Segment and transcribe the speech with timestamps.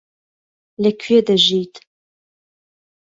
[0.83, 1.73] لەکوێ دژیت؟